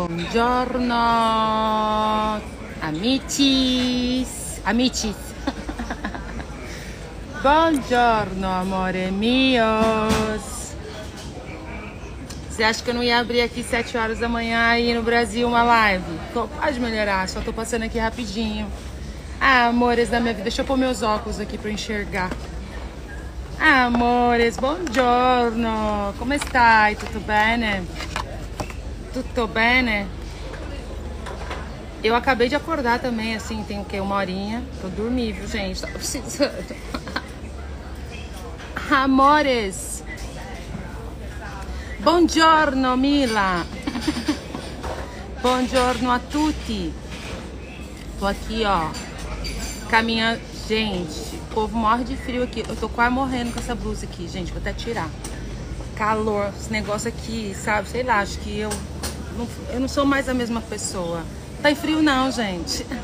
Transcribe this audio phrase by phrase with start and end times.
[0.00, 0.94] Buongiorno,
[2.80, 5.14] amicis, amicis.
[7.42, 10.72] Buongiorno, amore mios.
[12.48, 15.46] Você acha que eu não ia abrir aqui 7 horas da manhã aí no Brasil
[15.46, 16.18] uma live?
[16.32, 18.66] Pode melhorar, só tô passando aqui rapidinho.
[19.38, 22.30] Ah, amores da minha vida, deixa eu pôr meus óculos aqui pra enxergar.
[23.60, 26.14] Ah, amores, buongiorno.
[26.18, 26.88] Como está?
[26.94, 27.86] Tudo bem?
[29.12, 30.06] Tudo bem?
[32.02, 33.98] Eu acabei de acordar também, assim, tem o quê?
[34.00, 34.62] Uma horinha.
[34.80, 35.80] Tô dormir, viu, gente?
[35.80, 36.76] Tô precisando.
[38.88, 40.04] Amores.
[41.98, 43.66] Buongiorno, Mila.
[45.42, 46.92] Buongiorno a tutti.
[48.18, 48.90] Tô aqui, ó.
[49.90, 50.40] Caminhando.
[50.68, 52.62] Gente, o povo morre de frio aqui.
[52.68, 54.52] Eu tô quase morrendo com essa blusa aqui, gente.
[54.52, 55.10] Vou até tirar.
[55.96, 57.88] Calor, esse negócio aqui, sabe?
[57.88, 58.70] Sei lá, acho que eu
[59.36, 61.22] não, eu não sou mais a mesma pessoa.
[61.62, 62.86] Tá em frio não, gente.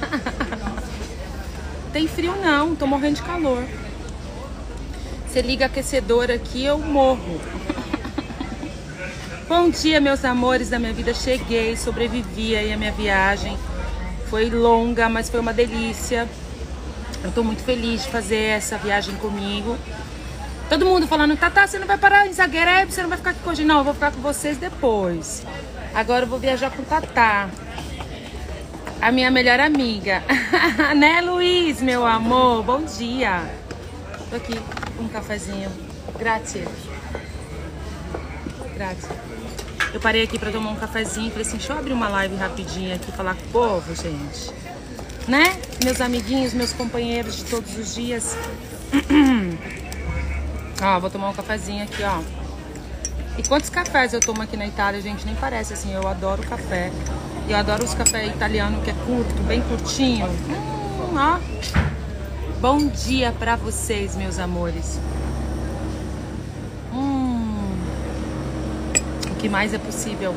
[1.93, 3.65] Tem frio não, tô morrendo de calor.
[5.27, 7.41] Você liga aquecedor aqui, eu morro.
[9.49, 11.15] Bom dia, meus amores da minha vida.
[11.15, 13.57] Cheguei, sobrevivi aí a minha viagem.
[14.29, 16.29] Foi longa, mas foi uma delícia.
[17.23, 19.77] Eu tô muito feliz de fazer essa viagem comigo.
[20.69, 23.49] Todo mundo falando, Tata, você não vai parar em Zagreb, você não vai ficar aqui
[23.49, 23.65] hoje.
[23.65, 25.45] Não, eu vou ficar com vocês depois.
[25.95, 27.51] Agora eu vou viajar com Tata.
[29.01, 30.23] A minha melhor amiga.
[30.97, 32.63] né, Luiz, meu amor?
[32.63, 33.43] Bom dia.
[34.31, 34.55] Tô aqui
[34.99, 35.71] um cafezinho.
[36.19, 36.65] Grazie.
[38.75, 39.11] Grazie.
[39.93, 41.31] Eu parei aqui pra tomar um cafezinho.
[41.31, 44.53] Falei assim, deixa eu abrir uma live rapidinho aqui, falar com o povo, gente.
[45.29, 45.59] Né?
[45.85, 48.37] Meus amiguinhos, meus companheiros de todos os dias.
[50.83, 52.46] ó, vou tomar um cafezinho aqui, ó.
[53.39, 55.27] E quantos cafés eu tomo aqui na Itália, gente?
[55.27, 55.93] Nem parece assim.
[55.93, 56.91] Eu adoro café.
[57.47, 60.27] E eu adoro os cafés italianos que é curto, bem curtinho.
[60.27, 61.39] Hum, ó.
[62.61, 64.99] Bom dia pra vocês, meus amores.
[66.95, 67.77] Hum.
[69.31, 70.35] O que mais é possível?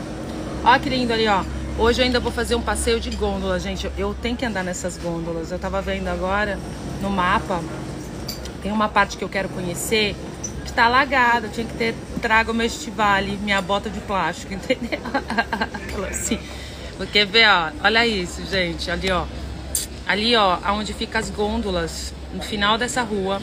[0.63, 1.44] Ó que lindo ali, ó.
[1.78, 3.90] Hoje eu ainda vou fazer um passeio de gôndola, gente.
[3.97, 5.53] Eu tenho que andar nessas gôndolas.
[5.53, 6.59] Eu tava vendo agora
[7.02, 7.62] no mapa.
[8.62, 10.18] Tem uma parte que eu quero conhecer
[10.66, 11.47] que tá alagada.
[11.47, 15.00] Tinha que ter trago meu estivale, minha bota de plástico, entendeu?
[16.09, 16.40] Assim.
[16.97, 18.91] Porque ver, ó, olha isso, gente.
[18.91, 19.25] Ali, ó.
[20.06, 23.41] Ali, ó, aonde fica as gôndolas, no final dessa rua.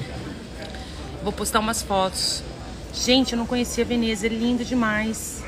[1.23, 2.43] Vou postar umas fotos.
[2.93, 5.43] Gente, eu não conhecia Veneza, é lindo demais.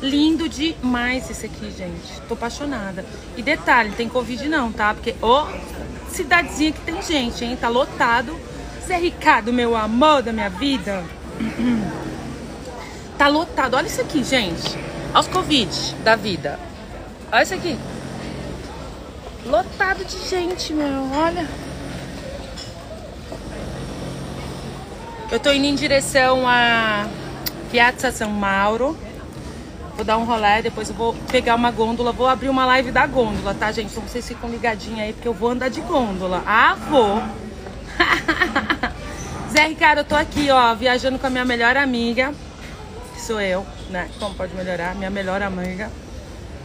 [0.00, 2.20] Lindo demais esse aqui, gente.
[2.28, 3.04] Tô apaixonada.
[3.36, 4.92] E detalhe, tem Covid não, tá?
[4.94, 7.56] Porque, ó, oh, cidadezinha que tem gente, hein?
[7.56, 8.38] Tá lotado.
[8.86, 11.04] Zé Ricardo, meu amor da minha vida.
[13.24, 13.74] Tá lotado.
[13.74, 14.76] Olha isso aqui, gente.
[15.14, 16.60] Olha os Covid da vida.
[17.32, 17.78] Olha isso aqui.
[19.46, 21.10] Lotado de gente, meu.
[21.10, 21.48] Olha.
[25.32, 27.06] Eu tô indo em direção a
[27.70, 28.94] Piazza São Mauro.
[29.96, 32.12] Vou dar um rolê, depois eu vou pegar uma gôndola.
[32.12, 33.90] Vou abrir uma live da gôndola, tá, gente?
[33.90, 36.42] Então vocês ficam ligadinhos aí, porque eu vou andar de gôndola.
[36.46, 37.22] Ah, vou!
[39.50, 42.34] Zé Ricardo, eu tô aqui, ó, viajando com a minha melhor amiga.
[43.24, 44.10] Sou eu, né?
[44.18, 44.94] Como pode melhorar?
[44.94, 45.90] Minha melhor amiga.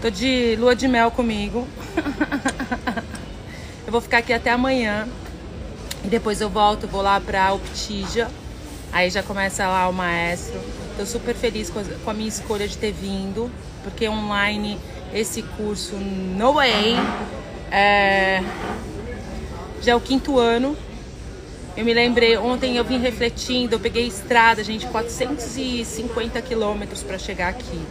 [0.02, 1.66] Tô de lua de mel comigo.
[3.88, 5.08] eu vou ficar aqui até amanhã.
[6.04, 8.28] E depois eu volto, vou lá pra Optija.
[8.92, 10.60] Aí já começa lá o maestro.
[10.98, 13.50] Tô super feliz com a, minha escolha de ter vindo,
[13.82, 14.78] porque online
[15.14, 16.98] esse curso No Way
[17.72, 18.44] é,
[19.82, 20.76] já é o quinto ano.
[21.80, 27.48] Eu me lembrei, ontem eu vim refletindo, eu peguei estrada, gente, 450 quilômetros para chegar
[27.48, 27.82] aqui.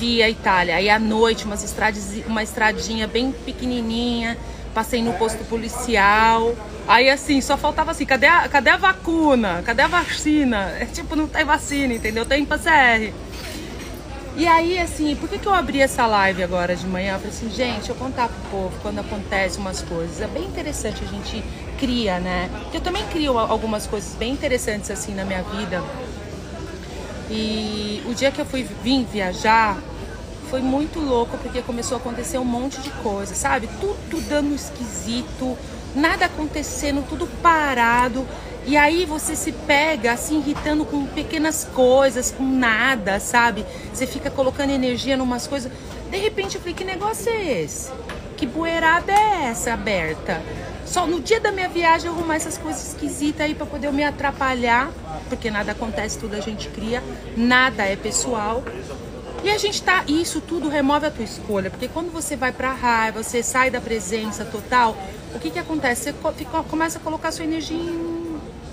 [0.00, 4.36] Vi a Itália, aí à noite, umas estradas, uma estradinha bem pequenininha,
[4.74, 6.56] passei no posto policial.
[6.88, 9.62] Aí assim, só faltava assim, cadê a, cadê a vacuna?
[9.64, 10.74] Cadê a vacina?
[10.80, 12.26] É tipo, não tem vacina, entendeu?
[12.26, 13.14] Tem PCR.
[14.38, 17.14] E aí, assim, por que, que eu abri essa live agora de manhã?
[17.14, 20.20] Eu falei assim, gente, eu contar pro povo quando acontece umas coisas.
[20.20, 21.42] É bem interessante a gente
[21.76, 22.48] cria, né?
[22.72, 25.82] Eu também crio algumas coisas bem interessantes assim na minha vida.
[27.28, 29.76] E o dia que eu fui vim viajar,
[30.48, 33.68] foi muito louco porque começou a acontecer um monte de coisa, sabe?
[33.80, 35.58] Tudo dando esquisito,
[35.96, 38.24] nada acontecendo, tudo parado.
[38.66, 43.64] E aí você se pega assim irritando com pequenas coisas, com nada, sabe?
[43.92, 45.72] Você fica colocando energia em umas coisas.
[46.10, 47.90] De repente eu falei, que negócio é esse?
[48.36, 50.42] Que bueirada é essa aberta?
[50.84, 54.90] Só no dia da minha viagem arrumar essas coisas esquisitas aí para poder me atrapalhar,
[55.28, 57.02] porque nada acontece, tudo a gente cria,
[57.36, 58.62] nada é pessoal.
[59.44, 60.02] E a gente tá.
[60.08, 61.70] Isso tudo remove a tua escolha.
[61.70, 64.96] Porque quando você vai pra raiva, você sai da presença total,
[65.34, 66.12] o que que acontece?
[66.12, 68.17] Você fica, começa a colocar sua energia em,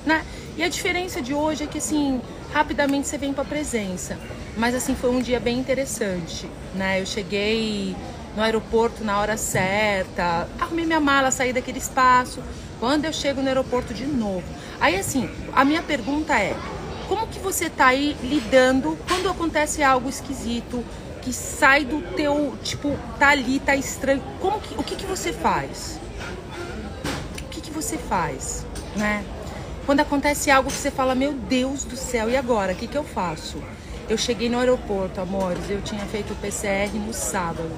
[0.06, 0.24] né?
[0.58, 2.22] E a diferença de hoje é que assim,
[2.54, 4.18] rapidamente você vem pra presença.
[4.56, 7.02] Mas assim, foi um dia bem interessante, né?
[7.02, 7.96] Eu cheguei
[8.36, 12.42] no aeroporto na hora certa, arrumei minha mala, saí daquele espaço.
[12.80, 14.44] Quando eu chego no aeroporto de novo.
[14.80, 16.56] Aí assim, a minha pergunta é:
[17.08, 20.84] como que você tá aí lidando quando acontece algo esquisito,
[21.22, 24.22] que sai do teu, tipo, tá ali, tá estranho?
[24.40, 26.00] Como que, o que que você faz?
[27.42, 28.66] O que que você faz,
[28.96, 29.24] né?
[29.86, 32.74] Quando acontece algo que você fala, meu Deus do céu, e agora?
[32.74, 33.62] O que que eu faço?
[34.10, 37.70] Eu cheguei no aeroporto, amores, eu tinha feito o PCR no sábado.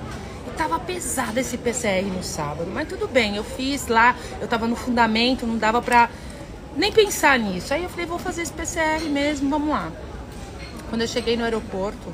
[0.48, 4.68] E tava pesado esse PCR no sábado, mas tudo bem, eu fiz lá, eu tava
[4.68, 6.10] no fundamento, não dava pra
[6.78, 7.74] nem pensar nisso.
[7.74, 9.92] Aí eu falei, vou fazer esse PCR mesmo, vamos lá.
[10.90, 12.14] Quando eu cheguei no aeroporto,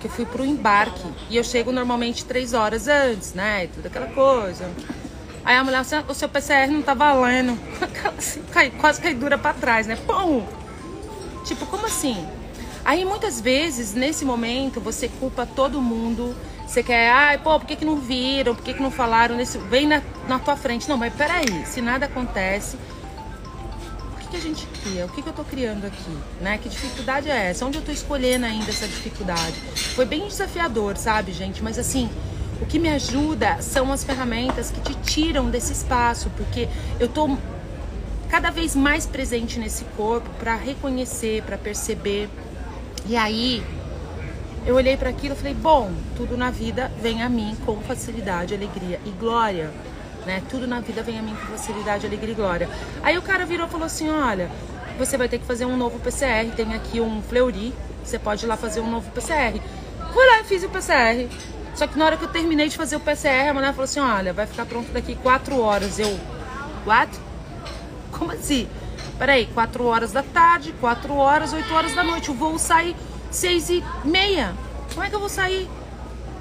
[0.00, 3.68] que eu fui pro embarque, e eu chego normalmente três horas antes, né?
[3.68, 4.68] Tudo aquela coisa.
[5.44, 7.58] Aí a mulher, o seu PCR não tá valendo.
[8.16, 9.96] Assim, cai, quase cai dura pra trás, né?
[10.06, 10.44] Pum!
[11.44, 12.24] Tipo, como assim?
[12.84, 16.36] Aí muitas vezes, nesse momento, você culpa todo mundo.
[16.66, 18.54] Você quer, ai, pô, por que, que não viram?
[18.54, 19.34] Por que, que não falaram?
[19.34, 19.58] Nesse...
[19.58, 20.88] Vem na, na tua frente.
[20.88, 22.76] Não, mas peraí, se nada acontece,
[24.32, 25.04] que a gente cria?
[25.04, 26.18] O que, que eu estou criando aqui?
[26.40, 26.56] Né?
[26.56, 27.66] Que dificuldade é essa?
[27.66, 29.52] Onde eu estou escolhendo ainda essa dificuldade?
[29.94, 31.62] Foi bem desafiador, sabe, gente?
[31.62, 32.08] Mas assim,
[32.62, 36.68] o que me ajuda são as ferramentas que te tiram desse espaço, porque
[36.98, 37.36] eu estou
[38.28, 42.30] cada vez mais presente nesse corpo para reconhecer, para perceber.
[43.06, 43.62] E aí,
[44.64, 48.54] eu olhei para aquilo e falei: bom, tudo na vida vem a mim com facilidade,
[48.54, 49.70] alegria e glória
[50.26, 50.42] né?
[50.48, 52.68] Tudo na vida vem a mim com facilidade, alegria e glória.
[53.02, 54.50] Aí o cara virou e falou assim: olha,
[54.98, 57.74] você vai ter que fazer um novo PCR, tem aqui um Fleury,
[58.04, 59.60] você pode ir lá fazer um novo PCR.
[60.12, 61.28] Fui lá fiz o PCR.
[61.74, 64.00] Só que na hora que eu terminei de fazer o PCR, a mulher falou assim:
[64.00, 65.98] olha, vai ficar pronto daqui quatro horas.
[65.98, 66.18] Eu,
[66.86, 67.10] what?
[68.10, 68.68] Como assim?
[69.18, 72.30] Peraí, quatro horas da tarde, quatro horas, oito horas da noite.
[72.30, 72.94] O voo sai
[73.30, 74.54] seis e meia.
[74.92, 75.68] Como é que eu vou sair?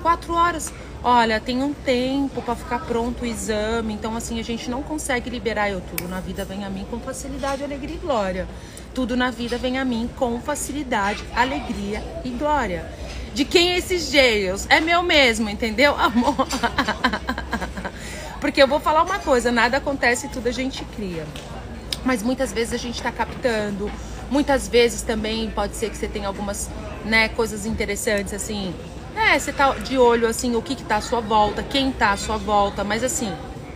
[0.02, 0.74] Quatro horas
[1.04, 5.30] olha, tem um tempo para ficar pronto o exame, então assim a gente não consegue
[5.30, 8.48] liberar eu tudo na vida vem a mim com facilidade, alegria e glória.
[8.94, 12.92] Tudo na vida vem a mim com facilidade, alegria e glória.
[13.34, 14.68] De quem é esses geios?
[14.70, 16.48] É meu mesmo, entendeu, amor?
[18.42, 21.26] Porque eu vou falar uma coisa, nada acontece, tudo a gente cria.
[22.04, 23.90] Mas muitas vezes a gente está captando,
[24.30, 26.70] muitas vezes também pode ser que você tenha algumas
[27.06, 28.74] né, coisas interessantes, assim,
[29.16, 32.12] é, você tá de olho, assim, o que que tá à sua volta, quem tá
[32.12, 33.32] à sua volta, mas assim,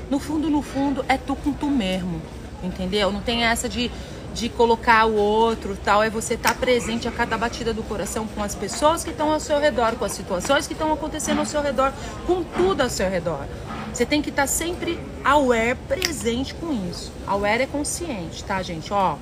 [0.10, 2.22] no fundo, no fundo, é tu com tu mesmo,
[2.64, 3.12] entendeu?
[3.12, 3.92] Não tem essa de,
[4.36, 8.28] de colocar o outro tal, é você estar tá presente a cada batida do coração
[8.28, 11.46] com as pessoas que estão ao seu redor, com as situações que estão acontecendo ao
[11.46, 11.94] seu redor,
[12.28, 13.46] com tudo ao seu redor.
[13.94, 17.14] Você tem que estar tá sempre aware, presente com isso.
[17.26, 18.92] Aware é consciente, tá, gente?
[18.92, 19.16] Ó,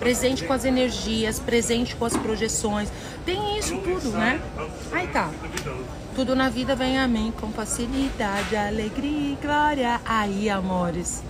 [0.00, 2.88] presente com as energias, presente com as projeções.
[3.26, 4.40] Tem isso tudo, né?
[4.90, 5.30] Aí tá.
[6.14, 10.00] Tudo na vida vem a mim com facilidade, alegria e glória.
[10.06, 11.22] Aí, amores,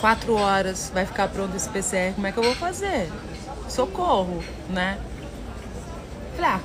[0.00, 2.14] quatro horas vai ficar pronto esse PCR.
[2.14, 3.10] Como é que eu vou fazer?
[3.68, 4.98] Socorro, né?
[6.36, 6.60] Falei, ah,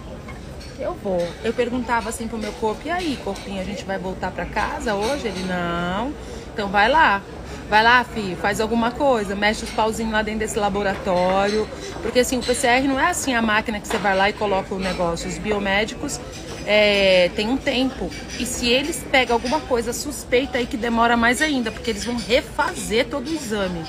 [0.79, 1.25] eu vou.
[1.43, 4.95] Eu perguntava assim pro meu corpo: e aí, corpinho, a gente vai voltar para casa
[4.95, 5.27] hoje?
[5.27, 6.13] Ele, não.
[6.53, 7.21] Então vai lá.
[7.69, 11.67] Vai lá, filho, faz alguma coisa, mexe os pauzinhos lá dentro desse laboratório.
[12.01, 14.75] Porque assim, o PCR não é assim a máquina que você vai lá e coloca
[14.75, 15.27] o negócio.
[15.27, 16.19] Os biomédicos
[16.65, 18.09] é, tem um tempo.
[18.39, 22.15] E se eles pegam alguma coisa suspeita aí que demora mais ainda, porque eles vão
[22.17, 23.83] refazer todo o exame.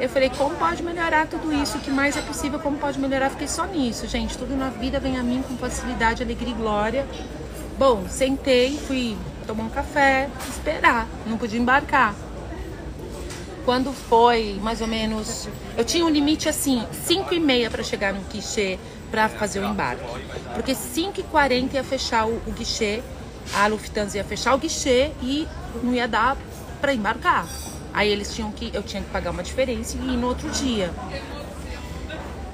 [0.00, 1.76] Eu falei, como pode melhorar tudo isso?
[1.76, 2.60] O que mais é possível?
[2.60, 3.30] Como pode melhorar?
[3.30, 4.38] Fiquei só nisso, gente.
[4.38, 7.06] Tudo na vida vem a mim com facilidade, alegria e glória.
[7.76, 12.14] Bom, sentei, fui tomar um café, esperar, não podia embarcar.
[13.64, 15.48] Quando foi mais ou menos.
[15.76, 18.78] Eu tinha um limite assim, 5 e meia para chegar no guichê
[19.10, 20.04] para fazer o embarque.
[20.54, 23.02] Porque 5 e 40 ia fechar o, o guichê,
[23.54, 25.46] a Lufthansa ia fechar o guichê e
[25.82, 26.36] não ia dar
[26.80, 27.46] para embarcar.
[27.92, 28.70] Aí eles tinham que.
[28.74, 30.90] Eu tinha que pagar uma diferença e ir no outro dia.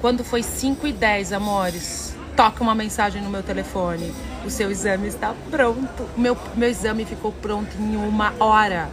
[0.01, 4.13] Quando foi 5 e 10, amores, toca uma mensagem no meu telefone
[4.45, 6.09] o seu exame está pronto.
[6.17, 8.89] Meu, meu exame ficou pronto em uma hora,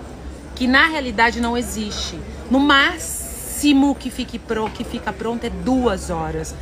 [0.55, 2.17] que na realidade não existe.
[2.49, 6.55] No máximo que, fique pro, que fica pronto é duas horas.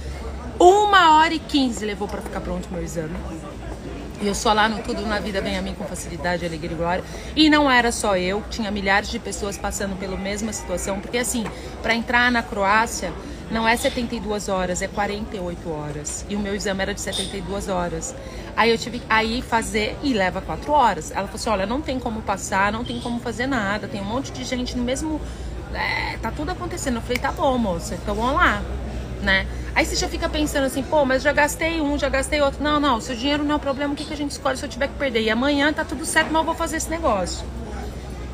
[0.59, 3.15] Uma hora e quinze levou para ficar pronto o meu exame.
[4.21, 6.75] E eu só lá no Tudo na Vida vem a mim com facilidade, alegria e
[6.75, 7.03] glória.
[7.33, 10.99] E não era só eu, tinha milhares de pessoas passando pela mesma situação.
[10.99, 11.45] Porque assim,
[11.81, 13.13] para entrar na Croácia,
[13.49, 16.25] não é 72 horas, é 48 horas.
[16.27, 18.13] E o meu exame era de 72 horas.
[18.57, 21.11] Aí eu tive que aí fazer e leva 4 horas.
[21.11, 24.05] Ela falou assim: olha, não tem como passar, não tem como fazer nada, tem um
[24.05, 25.21] monte de gente no mesmo.
[25.73, 26.95] É, tá tudo acontecendo.
[26.95, 28.61] Eu falei, tá bom, moça, então vamos lá,
[29.21, 29.47] né?
[29.75, 32.63] Aí você já fica pensando assim, pô, mas já gastei um, já gastei outro.
[32.63, 34.65] Não, não, seu dinheiro não é o problema, o que, que a gente escolhe se
[34.65, 35.21] eu tiver que perder?
[35.21, 37.45] E amanhã tá tudo certo, mas eu vou fazer esse negócio.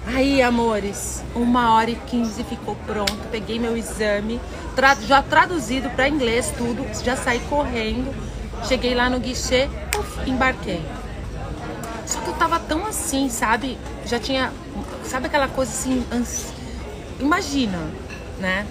[0.07, 3.17] Aí, amores, uma hora e quinze ficou pronto.
[3.31, 4.39] Peguei meu exame,
[4.75, 8.13] tra já traduzido para inglês tudo, já saí correndo.
[8.67, 10.83] Cheguei lá no guichê, uf, embarquei.
[12.05, 13.77] Só que eu tava tão assim, sabe?
[14.05, 14.51] Já tinha,
[15.03, 16.05] sabe aquela coisa assim,
[17.19, 17.79] imagina,
[18.39, 18.65] né?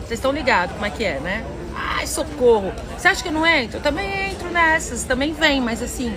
[0.00, 1.44] Vocês estão ligados como é que é, né?
[2.08, 2.72] Socorro.
[2.96, 3.78] Você acha que eu não entro?
[3.78, 6.14] Eu também entro nessas, também vem, mas assim,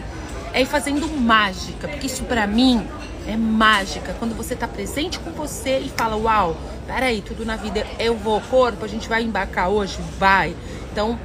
[0.53, 2.85] é ir fazendo mágica, porque isso para mim
[3.27, 4.15] é mágica.
[4.17, 6.57] Quando você tá presente com você e fala, uau,
[6.87, 9.97] peraí, tudo na vida eu vou, corpo, a gente vai embarcar hoje?
[10.17, 10.55] Vai.
[10.91, 11.17] Então,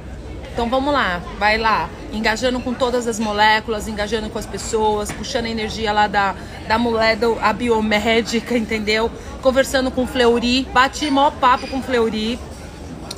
[0.53, 5.45] então vamos lá, vai lá, engajando com todas as moléculas, engajando com as pessoas, puxando
[5.45, 6.33] a energia lá da,
[6.67, 9.11] da mulher, do, a biomédica, entendeu?
[9.41, 12.39] Conversando com o Fleury, bati mó papo com o Fleury.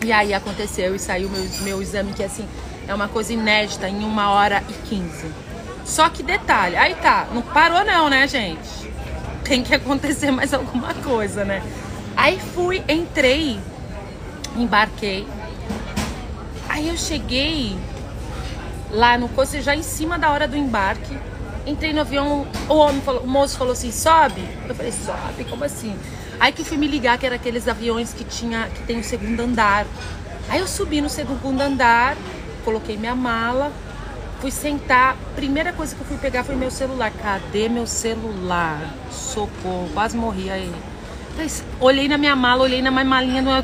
[0.04, 2.48] E aí aconteceu e saiu meu, meu exame, que assim,
[2.88, 5.28] é uma coisa inédita, em uma hora e quinze.
[5.86, 8.92] Só que detalhe, aí tá, não parou não, né, gente?
[9.44, 11.62] Tem que acontecer mais alguma coisa, né?
[12.16, 13.60] Aí fui, entrei,
[14.56, 15.28] embarquei.
[16.68, 17.78] Aí eu cheguei
[18.92, 21.18] lá no coisa já em cima da hora do embarque.
[21.66, 24.44] Entrei no avião, o homem falou, o moço falou assim: "Sobe".
[24.68, 25.96] Eu falei: "Sobe, como assim?"
[26.40, 29.40] Aí que fui me ligar que era aqueles aviões que tinha que tem o segundo
[29.42, 29.86] andar.
[30.48, 32.16] Aí eu subi no segundo andar,
[32.64, 33.72] coloquei minha mala,
[34.40, 37.12] Fui sentar, primeira coisa que eu fui pegar foi meu celular.
[37.12, 38.80] Cadê meu celular?
[39.12, 40.72] Socorro, quase morri aí.
[41.80, 43.62] Olhei na minha mala, olhei na minha malinha, não,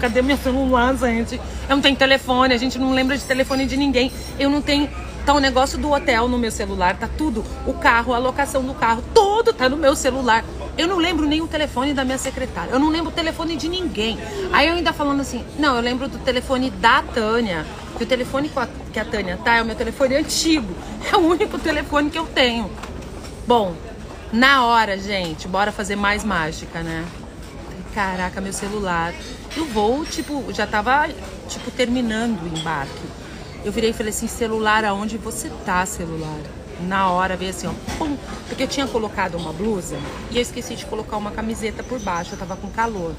[0.00, 1.40] cadê meu celular, gente?
[1.68, 4.12] Eu não tenho telefone, a gente não lembra de telefone de ninguém.
[4.38, 4.88] Eu não tenho.
[5.24, 7.44] Tá o negócio do hotel no meu celular, tá tudo.
[7.66, 10.44] O carro, a locação do carro, tudo tá no meu celular.
[10.76, 12.70] Eu não lembro nem o telefone da minha secretária.
[12.70, 14.18] Eu não lembro o telefone de ninguém.
[14.52, 17.64] Aí eu ainda falando assim, não, eu lembro do telefone da Tânia.
[17.96, 18.50] Que o telefone
[18.92, 20.74] que a Tânia tá é o meu telefone antigo.
[21.12, 22.70] É o único telefone que eu tenho.
[23.46, 23.74] Bom,
[24.32, 27.04] na hora, gente, bora fazer mais mágica, né?
[27.94, 29.12] Caraca, meu celular.
[29.54, 31.08] E o voo, tipo, já tava,
[31.48, 33.11] tipo, terminando o embarque.
[33.64, 36.40] Eu virei e falei assim, celular, aonde você tá, celular?
[36.80, 38.16] Na hora veio assim, ó, pum,
[38.48, 39.96] porque eu tinha colocado uma blusa
[40.30, 43.14] e eu esqueci de colocar uma camiseta por baixo, eu tava com calor.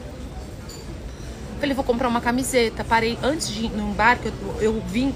[1.62, 2.84] Falei, vou comprar uma camiseta.
[2.84, 5.16] Parei antes de ir no embarque, eu, eu vim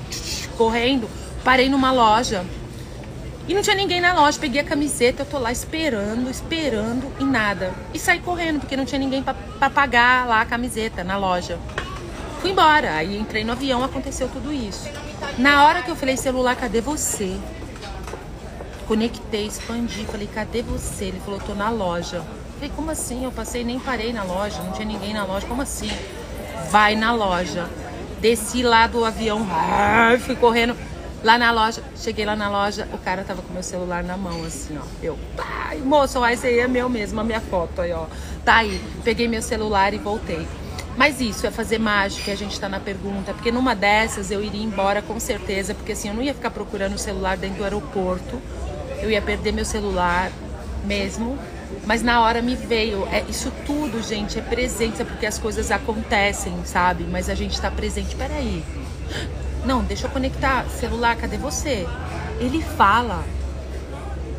[0.57, 1.09] correndo,
[1.43, 2.45] parei numa loja.
[3.49, 4.39] E não tinha ninguém na loja.
[4.39, 7.73] Peguei a camiseta, eu tô lá esperando, esperando e nada.
[7.93, 11.59] E saí correndo, porque não tinha ninguém para pagar lá a camiseta na loja.
[12.39, 12.93] Fui embora.
[12.95, 14.89] Aí entrei no avião, aconteceu tudo isso.
[15.37, 17.37] Na hora que eu falei, celular, cadê você?
[18.87, 21.05] Conectei, expandi, falei, cadê você?
[21.05, 22.23] Ele falou, tô na loja.
[22.55, 23.23] Falei, como assim?
[23.23, 25.91] Eu passei nem parei na loja, não tinha ninguém na loja, como assim?
[26.69, 27.67] vai na loja.
[28.19, 29.45] Desci lá do avião,
[30.25, 30.75] fui correndo
[31.23, 31.83] lá na loja.
[31.95, 34.85] Cheguei lá na loja, o cara tava com meu celular na mão, assim, ó.
[35.01, 38.05] Eu, pai, moço, esse aí é meu mesmo, a minha foto aí, ó.
[38.43, 38.81] Tá aí.
[39.03, 40.47] Peguei meu celular e voltei.
[40.97, 44.63] Mas isso é fazer mágica, a gente tá na pergunta, porque numa dessas eu iria
[44.63, 48.41] embora com certeza, porque assim, eu não ia ficar procurando o celular dentro do aeroporto,
[48.99, 50.31] eu ia perder meu celular
[50.83, 51.37] mesmo,
[51.85, 53.07] mas na hora me veio.
[53.11, 57.05] É, isso tudo, gente, é presença, porque as coisas acontecem, sabe?
[57.05, 58.15] Mas a gente tá presente.
[58.15, 58.63] Peraí.
[59.65, 60.65] Não, deixa eu conectar.
[60.69, 61.87] Celular, cadê você?
[62.39, 63.23] Ele fala.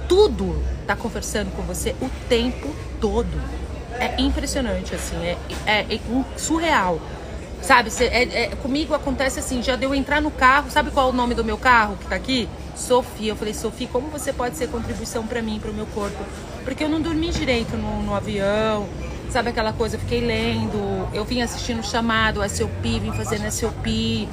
[0.08, 3.57] Tudo tá conversando com você o tempo todo.
[3.98, 5.16] É impressionante, assim.
[5.24, 5.36] É,
[5.66, 6.00] é, é
[6.36, 7.00] surreal.
[7.60, 11.10] Sabe, cê, é, é, comigo acontece assim, já deu entrar no carro, sabe qual é
[11.10, 12.48] o nome do meu carro que tá aqui?
[12.76, 13.32] Sofia.
[13.32, 16.24] Eu falei, Sofia, como você pode ser contribuição para mim, para o meu corpo?
[16.64, 18.86] Porque eu não dormi direito no, no avião,
[19.30, 19.96] sabe aquela coisa?
[19.96, 24.28] Eu fiquei lendo, eu vim assistindo o chamado, SOP, vim fazendo SOP.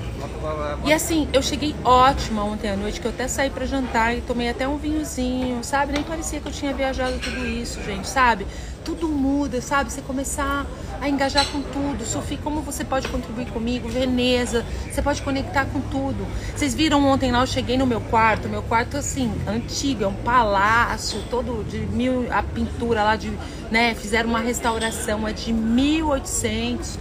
[0.85, 4.21] E assim, eu cheguei ótima ontem à noite, que eu até saí para jantar e
[4.21, 5.93] tomei até um vinhozinho, sabe?
[5.93, 8.45] Nem parecia que eu tinha viajado tudo isso, gente, sabe?
[8.85, 9.91] Tudo muda, sabe?
[9.91, 10.65] Você começar
[11.01, 12.05] a engajar com tudo.
[12.05, 13.89] Sofia, como você pode contribuir comigo?
[13.89, 16.25] Veneza, você pode conectar com tudo.
[16.55, 20.13] Vocês viram ontem lá, eu cheguei no meu quarto, meu quarto assim, antigo, é um
[20.13, 23.33] palácio, todo de mil, a pintura lá de,
[23.71, 26.99] né, fizeram uma restauração, é de 1800.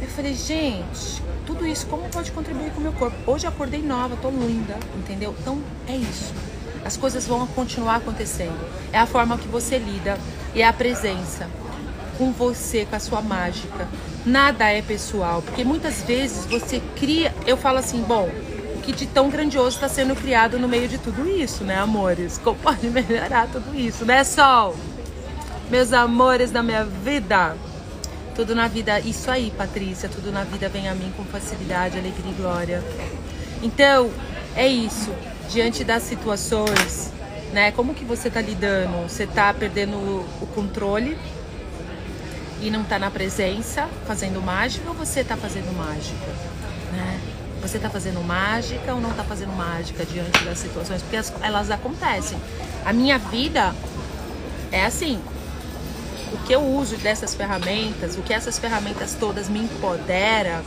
[0.00, 3.16] Eu falei, gente, tudo isso como pode contribuir com o meu corpo?
[3.26, 5.34] Hoje eu acordei nova, tô linda, entendeu?
[5.40, 6.32] Então é isso.
[6.84, 8.58] As coisas vão continuar acontecendo.
[8.92, 10.18] É a forma que você lida
[10.54, 11.48] e é a presença
[12.16, 13.88] com você, com a sua mágica,
[14.24, 18.28] nada é pessoal, porque muitas vezes você cria, eu falo assim, bom,
[18.74, 22.38] o que de tão grandioso está sendo criado no meio de tudo isso, né, amores?
[22.38, 24.76] Como pode melhorar tudo isso, né, Sol?
[25.70, 27.56] Meus amores da minha vida.
[28.34, 32.30] Tudo na vida, isso aí, Patrícia, tudo na vida vem a mim com facilidade, alegria
[32.30, 32.84] e glória.
[33.62, 34.10] Então,
[34.56, 35.10] é isso.
[35.50, 37.12] Diante das situações,
[37.52, 37.70] né?
[37.72, 39.08] Como que você tá lidando?
[39.08, 41.16] Você tá perdendo o controle
[42.60, 46.26] e não tá na presença, fazendo mágica, ou você tá fazendo mágica,
[46.92, 47.20] né?
[47.62, 51.02] Você tá fazendo mágica ou não tá fazendo mágica diante das situações?
[51.02, 52.38] Porque elas acontecem.
[52.84, 53.74] A minha vida
[54.72, 55.20] é assim,
[56.32, 60.62] o que eu uso dessas ferramentas, o que essas ferramentas todas me empodera,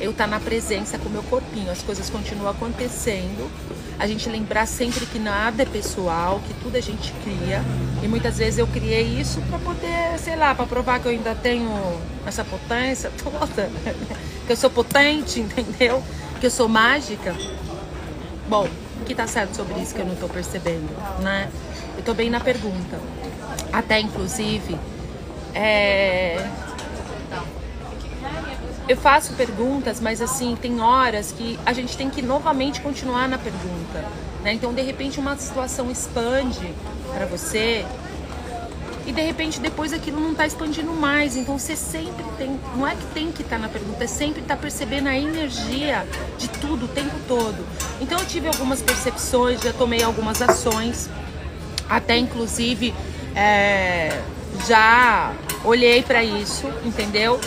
[0.00, 1.70] eu estar tá na presença com o meu corpinho.
[1.70, 3.50] As coisas continuam acontecendo.
[3.98, 7.62] A gente lembrar sempre que nada é pessoal, que tudo a gente cria.
[8.02, 11.34] E muitas vezes eu criei isso para poder, sei lá, para provar que eu ainda
[11.34, 11.68] tenho
[12.24, 13.70] essa potência toda,
[14.46, 16.02] que eu sou potente, entendeu?
[16.38, 17.34] Que eu sou mágica.
[18.48, 18.68] Bom,
[19.00, 20.88] o que tá certo sobre isso que eu não tô percebendo,
[21.22, 21.50] né?
[21.96, 23.00] Eu tô bem na pergunta.
[23.72, 24.78] Até inclusive,
[25.54, 26.46] é...
[28.88, 33.36] eu faço perguntas, mas assim, tem horas que a gente tem que novamente continuar na
[33.36, 34.04] pergunta.
[34.42, 34.54] Né?
[34.54, 36.74] Então, de repente, uma situação expande
[37.12, 37.84] para você
[39.08, 41.34] e de repente depois aquilo não está expandindo mais.
[41.34, 44.42] Então você sempre tem, não é que tem que estar tá na pergunta, é sempre
[44.42, 47.56] estar tá percebendo a energia de tudo o tempo todo.
[48.02, 51.08] Então eu tive algumas percepções, já tomei algumas ações,
[51.88, 52.94] até inclusive
[53.34, 54.20] é,
[54.66, 55.32] já
[55.64, 57.40] olhei para isso, entendeu?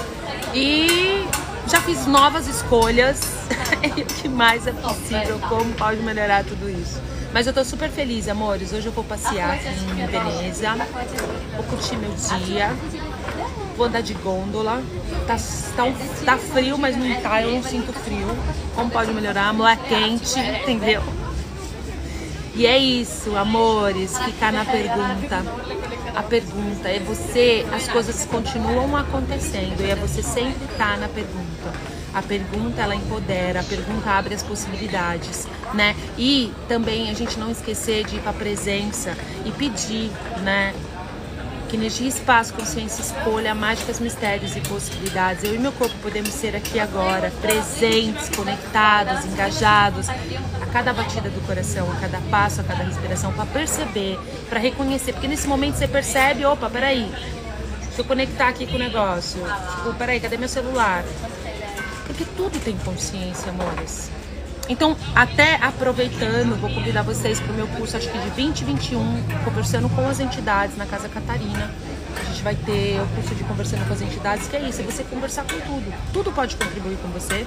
[0.53, 1.25] E
[1.67, 3.21] já fiz novas escolhas.
[3.83, 5.39] o que mais é possível?
[5.47, 7.01] Como pode melhorar tudo isso?
[7.33, 8.73] Mas eu tô super feliz, amores.
[8.73, 10.75] Hoje eu vou passear em Veneza.
[11.55, 12.69] Vou curtir meu dia.
[13.77, 14.83] Vou andar de gôndola.
[15.25, 15.37] Tá,
[15.75, 15.83] tá,
[16.25, 18.27] tá frio, mas não tá, eu não sinto frio.
[18.75, 19.47] Como pode melhorar?
[19.47, 21.01] Amor é quente, entendeu?
[22.53, 25.43] E é isso, amores, ficar na pergunta.
[26.15, 31.07] A pergunta é você, as coisas continuam acontecendo e é você sempre estar tá na
[31.07, 31.73] pergunta.
[32.13, 35.95] A pergunta ela empodera, a pergunta abre as possibilidades, né?
[36.17, 40.11] E também a gente não esquecer de ir para a presença e pedir,
[40.43, 40.73] né?
[41.71, 45.45] Que energia, espaço, consciência, escolha, mágicas, mistérios e possibilidades.
[45.45, 51.39] Eu e meu corpo podemos ser aqui agora, presentes, conectados, engajados, a cada batida do
[51.47, 55.13] coração, a cada passo, a cada respiração, para perceber, para reconhecer.
[55.13, 57.09] Porque nesse momento você percebe, opa, peraí,
[57.85, 59.39] deixa eu conectar aqui com o negócio.
[59.77, 61.05] Tipo, peraí, cadê meu celular?
[62.05, 64.11] Porque tudo tem consciência, amores.
[64.69, 69.89] Então, até aproveitando, vou convidar vocês para o meu curso, acho que de 2021, conversando
[69.89, 71.73] com as entidades na Casa Catarina.
[72.19, 74.83] A gente vai ter o curso de conversando com as entidades, que é isso, é
[74.83, 75.93] você conversar com tudo.
[76.13, 77.45] Tudo pode contribuir com você.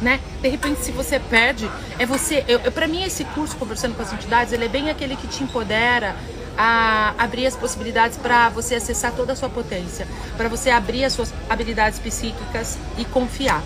[0.00, 0.20] Né?
[0.42, 2.44] De repente, se você perde, é você.
[2.46, 5.26] Eu, eu para mim, esse curso conversando com as entidades, ele é bem aquele que
[5.26, 6.14] te empodera
[6.56, 10.06] a abrir as possibilidades para você acessar toda a sua potência,
[10.36, 13.62] para você abrir as suas habilidades psíquicas e confiar.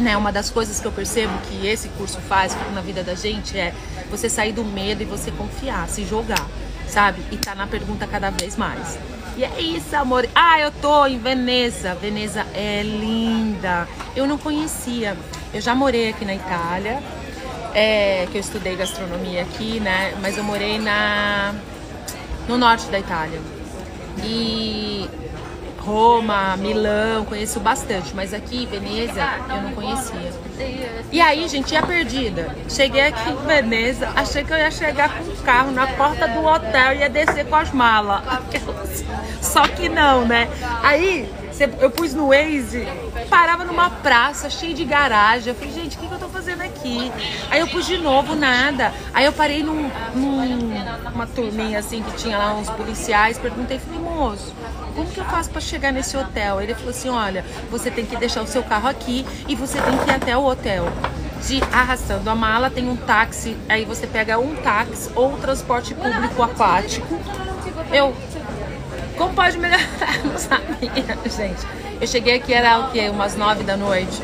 [0.00, 3.58] Né, uma das coisas que eu percebo que esse curso faz na vida da gente
[3.58, 3.74] é
[4.10, 6.46] você sair do medo e você confiar, se jogar,
[6.88, 7.20] sabe?
[7.30, 8.98] E tá na pergunta cada vez mais.
[9.36, 10.28] E é isso, amor.
[10.34, 11.94] Ah, eu tô em Veneza.
[11.94, 13.86] Veneza é linda.
[14.16, 15.16] Eu não conhecia.
[15.52, 17.02] Eu já morei aqui na Itália,
[17.74, 20.14] é, que eu estudei gastronomia aqui, né?
[20.20, 21.54] Mas eu morei na
[22.48, 23.40] no norte da Itália.
[24.24, 25.08] E
[25.90, 30.32] Roma, Milão, conheço bastante, mas aqui, Veneza, eu não conhecia.
[31.10, 32.54] E aí, gente, ia perdida.
[32.68, 36.44] Cheguei aqui em Veneza, achei que eu ia chegar com o carro na porta do
[36.44, 38.22] hotel e ia descer com as malas.
[39.42, 40.48] Só que não, né?
[40.82, 41.28] Aí,
[41.80, 42.86] eu pus no Waze,
[43.28, 45.48] parava numa praça cheia de garagem.
[45.48, 47.12] Eu falei, gente, o que, que eu tô fazendo aqui?
[47.50, 48.94] Aí eu pus de novo, nada.
[49.12, 54.54] Aí eu parei num, numa turminha assim que tinha lá uns policiais, perguntei, falei, moço,
[54.90, 56.60] como que eu faço para chegar nesse hotel?
[56.60, 59.96] Ele falou assim, olha, você tem que deixar o seu carro aqui e você tem
[59.98, 60.86] que ir até o hotel.
[61.46, 66.42] De arrastando a mala, tem um táxi, aí você pega um táxi ou transporte público
[66.42, 67.18] aquático.
[67.90, 68.14] Eu
[69.20, 69.84] como pode melhorar?
[70.24, 71.66] Não sabia, gente.
[72.00, 73.10] Eu cheguei aqui, era o quê?
[73.10, 74.18] Umas nove da noite.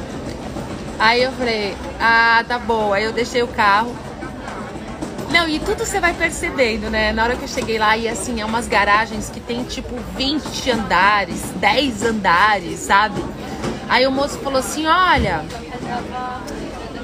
[0.98, 2.94] Aí eu falei, ah, tá bom.
[2.94, 3.94] Aí eu deixei o carro.
[5.30, 7.12] Não, e tudo você vai percebendo, né?
[7.12, 10.70] Na hora que eu cheguei lá, e assim, é umas garagens que tem tipo 20
[10.70, 13.22] andares, 10 andares, sabe?
[13.88, 15.44] Aí o moço falou assim: olha,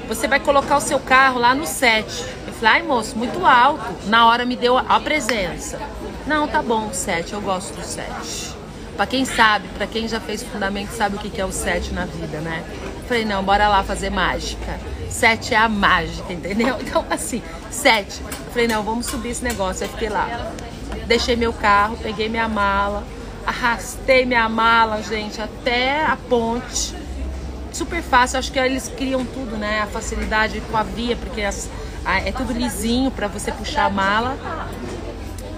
[0.07, 2.25] você vai colocar o seu carro lá no 7.
[2.47, 3.83] Eu falei, ai moço, muito alto.
[4.07, 5.79] Na hora me deu a presença.
[6.25, 8.53] Não, tá bom, 7, eu gosto do 7.
[8.95, 12.05] Pra quem sabe, pra quem já fez fundamento, sabe o que é o 7 na
[12.05, 12.63] vida, né?
[13.07, 14.79] Falei, não, bora lá fazer mágica.
[15.09, 16.77] 7 é a mágica, entendeu?
[16.79, 17.41] Então, assim,
[17.73, 18.21] 7.
[18.51, 19.83] Falei, não, vamos subir esse negócio.
[19.83, 20.51] Aí fiquei lá.
[21.07, 23.03] Deixei meu carro, peguei minha mala,
[23.45, 26.95] arrastei minha mala, gente, até a ponte.
[27.71, 29.81] Super fácil, acho que eles criam tudo, né?
[29.81, 31.69] A facilidade com a via, porque as,
[32.05, 34.37] a, é tudo lisinho para você puxar a mala.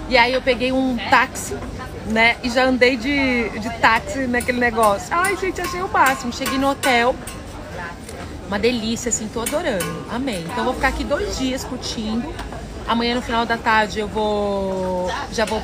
[0.07, 1.57] E aí eu peguei um táxi,
[2.07, 2.37] né?
[2.43, 5.07] E já andei de, de táxi naquele negócio.
[5.11, 6.31] Ai, gente, achei o máximo.
[6.31, 7.15] Cheguei no hotel.
[8.47, 10.05] Uma delícia, assim, tô adorando.
[10.09, 10.45] Amei.
[10.51, 12.33] Então vou ficar aqui dois dias curtindo.
[12.87, 15.09] Amanhã no final da tarde eu vou.
[15.31, 15.61] Já vou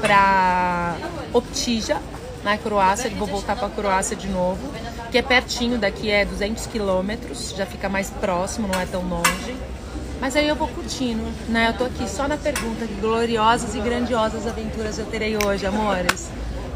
[0.00, 0.96] pra
[1.32, 1.98] Optija,
[2.44, 3.10] na Croácia.
[3.10, 4.72] Vou voltar pra Croácia de novo.
[5.10, 7.54] Que é pertinho daqui, é 200 quilômetros.
[7.56, 9.56] Já fica mais próximo, não é tão longe.
[10.20, 11.68] Mas aí eu vou curtindo, né?
[11.68, 16.28] Eu tô aqui só na pergunta que gloriosas e grandiosas aventuras eu terei hoje, amores.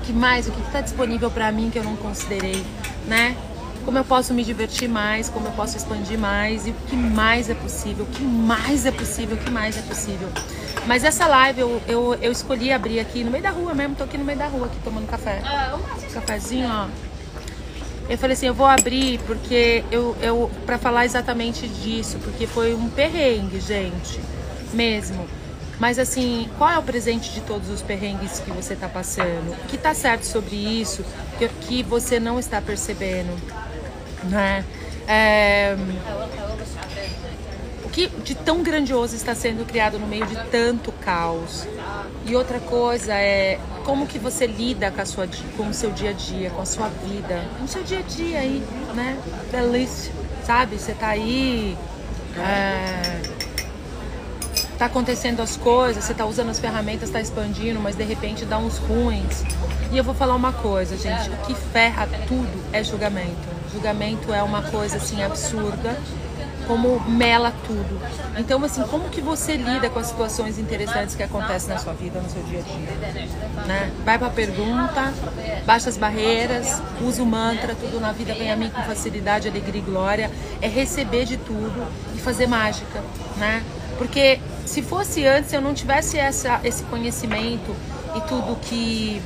[0.04, 0.46] que mais?
[0.48, 2.64] O que está disponível para mim que eu não considerei,
[3.06, 3.36] né?
[3.84, 7.50] Como eu posso me divertir mais, como eu posso expandir mais e o que mais
[7.50, 10.28] é possível, o que mais é possível, o que mais é possível.
[10.86, 14.04] Mas essa live eu, eu, eu escolhi abrir aqui no meio da rua mesmo, tô
[14.04, 15.42] aqui no meio da rua aqui tomando café.
[16.12, 16.88] Cafezinho, ó.
[18.08, 22.74] Eu falei assim, eu vou abrir porque eu, eu para falar exatamente disso, porque foi
[22.74, 24.20] um perrengue, gente,
[24.72, 25.26] mesmo.
[25.78, 29.52] Mas assim, qual é o presente de todos os perrengues que você está passando?
[29.52, 31.04] O que está certo sobre isso
[31.38, 33.34] que, que você não está percebendo,
[34.24, 34.64] né?
[35.06, 35.76] É,
[37.84, 41.66] o que de tão grandioso está sendo criado no meio de tanto caos?
[42.24, 46.10] E outra coisa é como que você lida com, a sua, com o seu dia
[46.10, 48.62] a dia, com a sua vida, com o seu dia a dia aí,
[48.94, 49.18] né?
[49.50, 50.12] Delícia,
[50.44, 50.78] sabe?
[50.78, 51.76] Você tá aí,
[52.38, 53.20] é,
[54.78, 58.58] tá acontecendo as coisas, você tá usando as ferramentas, tá expandindo, mas de repente dá
[58.58, 59.44] uns ruins.
[59.90, 63.61] E eu vou falar uma coisa, gente, o que ferra tudo é julgamento.
[63.72, 65.96] Julgamento é uma coisa assim absurda
[66.66, 68.00] como mela tudo.
[68.38, 72.20] Então, assim, como que você lida com as situações interessantes que acontecem na sua vida,
[72.20, 73.64] no seu dia a dia?
[73.66, 73.90] Né?
[74.04, 75.12] Vai pra pergunta,
[75.66, 79.80] baixa as barreiras, usa o mantra, tudo na vida vem a mim com facilidade, alegria
[79.80, 80.30] e glória.
[80.60, 83.02] É receber de tudo e fazer mágica,
[83.36, 83.62] né?
[83.98, 87.74] Porque se fosse antes, eu não tivesse essa, esse conhecimento
[88.16, 89.20] e tudo que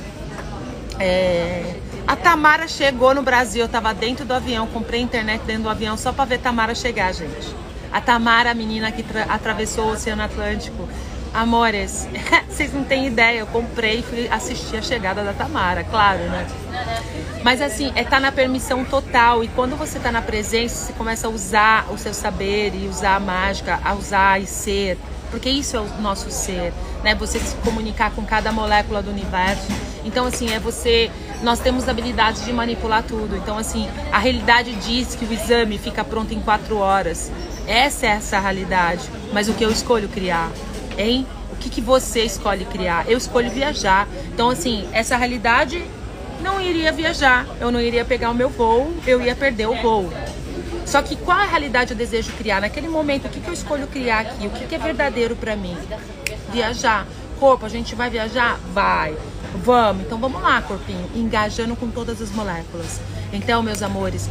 [0.99, 1.75] é,
[2.07, 5.97] a Tamara chegou no Brasil, eu tava dentro do avião, comprei internet dentro do avião
[5.97, 7.53] só para ver Tamara chegar, gente.
[7.91, 10.87] A Tamara, a menina que atravessou o Oceano Atlântico.
[11.33, 12.07] Amores,
[12.49, 16.47] vocês não têm ideia, eu comprei e fui assistir a chegada da Tamara, claro, né?
[17.43, 19.43] Mas assim, é tá na permissão total.
[19.43, 23.15] E quando você está na presença, você começa a usar o seu saber e usar
[23.15, 24.97] a mágica, a usar e ser.
[25.29, 27.13] Porque isso é o nosso ser, né?
[27.15, 29.67] Você se comunicar com cada molécula do universo.
[30.05, 33.35] Então, assim, é você nós temos habilidades de manipular tudo.
[33.35, 37.31] Então, assim, a realidade diz que o exame fica pronto em quatro horas.
[37.67, 39.09] Essa é essa realidade.
[39.33, 40.51] Mas o que eu escolho criar,
[40.97, 41.25] hein?
[41.51, 43.09] O que, que você escolhe criar?
[43.09, 44.07] Eu escolho viajar.
[44.33, 45.83] Então, assim, essa realidade
[46.41, 47.45] não iria viajar.
[47.59, 50.11] Eu não iria pegar o meu voo, eu ia perder o voo.
[50.85, 52.61] Só que qual a realidade eu desejo criar?
[52.61, 54.47] Naquele momento, o que, que eu escolho criar aqui?
[54.47, 55.77] O que, que é verdadeiro para mim?
[56.51, 57.05] Viajar.
[57.39, 58.57] Corpo, a gente vai viajar?
[58.73, 59.15] Vai.
[59.55, 62.99] Vamos, então vamos lá, corpinho, engajando com todas as moléculas.
[63.31, 64.29] Então, meus amores,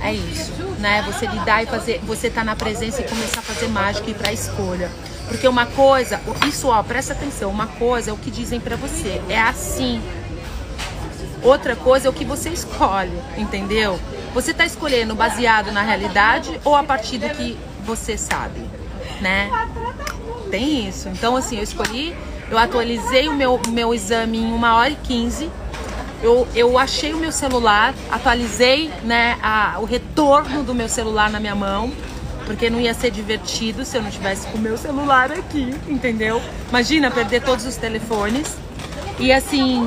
[0.00, 1.02] é isso, né?
[1.06, 4.14] Você lidar e fazer, você tá na presença e começar a fazer mágica e ir
[4.14, 4.90] pra escolha.
[5.28, 9.20] Porque uma coisa, isso ó, presta atenção, uma coisa é o que dizem para você,
[9.28, 10.02] é assim.
[11.42, 13.98] Outra coisa é o que você escolhe, entendeu?
[14.34, 18.60] Você tá escolhendo baseado na realidade ou a partir do que você sabe,
[19.20, 19.50] né?
[20.50, 21.08] Tem isso.
[21.08, 22.14] Então assim, eu escolhi
[22.54, 25.50] eu atualizei o meu, meu exame em 1 hora e 15.
[26.22, 31.40] Eu, eu achei o meu celular, atualizei né, a, o retorno do meu celular na
[31.40, 31.92] minha mão,
[32.46, 36.40] porque não ia ser divertido se eu não tivesse com o meu celular aqui, entendeu?
[36.68, 38.56] Imagina perder todos os telefones.
[39.18, 39.82] E assim,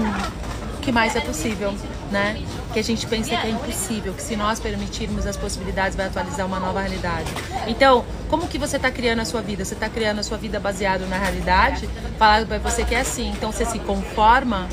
[0.75, 1.73] o que mais é possível,
[2.11, 2.43] né?
[2.77, 6.45] que a gente pensa que é impossível, que se nós permitirmos as possibilidades vai atualizar
[6.45, 7.25] uma nova realidade.
[7.65, 9.65] Então, como que você está criando a sua vida?
[9.65, 11.89] Você está criando a sua vida baseado na realidade?
[12.19, 14.67] Falado para você que é assim, então você se conforma?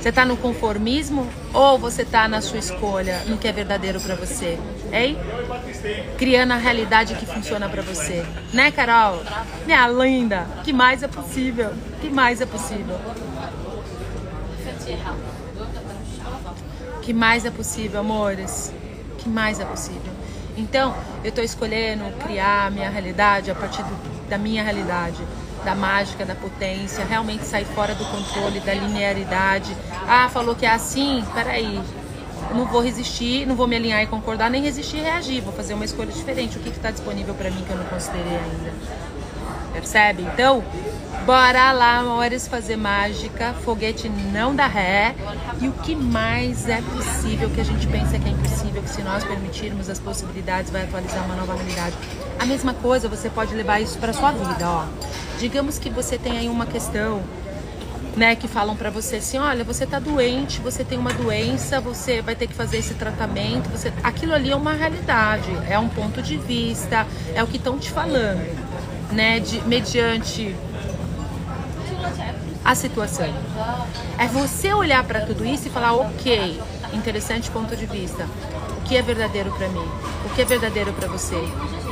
[0.00, 4.14] Você está no conformismo ou você está na sua escolha, no que é verdadeiro para
[4.14, 4.58] você?
[4.92, 5.18] Hein?
[6.18, 8.24] Criando a realidade que funciona para você.
[8.52, 9.22] Né, Carol?
[9.66, 11.72] Minha linda, que mais é possível?
[12.00, 13.00] Que mais é possível?
[17.04, 18.72] Que mais é possível, amores?
[19.18, 20.12] que mais é possível?
[20.56, 25.22] Então, eu estou escolhendo criar a minha realidade a partir do, da minha realidade.
[25.64, 29.74] da mágica, da potência, realmente sair fora do controle, da linearidade.
[30.06, 31.24] Ah, falou que é assim?
[31.32, 31.80] Peraí.
[32.54, 35.40] Não vou resistir, não vou me alinhar e concordar, nem resistir e reagir.
[35.40, 36.58] Vou fazer uma escolha diferente.
[36.58, 38.74] O que está disponível para mim que eu não considerei ainda?
[39.72, 40.22] Percebe?
[40.34, 40.62] Então,
[41.24, 43.54] bora lá, amores, fazer mágica.
[43.64, 45.14] Foguete não dá ré.
[45.60, 49.02] E o que mais é possível, que a gente pensa que é impossível, que se
[49.02, 51.96] nós permitirmos as possibilidades, vai atualizar uma nova realidade.
[52.38, 54.86] A mesma coisa, você pode levar isso para sua vida, ó.
[55.38, 57.22] Digamos que você tem aí uma questão,
[58.16, 62.22] né, que falam para você assim, olha, você tá doente, você tem uma doença, você
[62.22, 66.22] vai ter que fazer esse tratamento, você, aquilo ali é uma realidade, é um ponto
[66.22, 68.46] de vista, é o que estão te falando,
[69.10, 70.54] né, de mediante
[72.64, 73.28] a situação.
[74.18, 76.60] É você olhar para tudo isso e falar, ok,
[76.92, 78.26] interessante ponto de vista.
[78.78, 79.86] O que é verdadeiro para mim?
[80.24, 81.36] O que é verdadeiro para você?